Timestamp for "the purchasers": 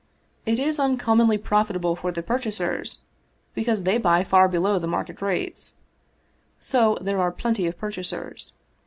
2.11-3.01